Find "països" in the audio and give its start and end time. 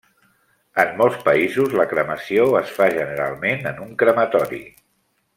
1.27-1.75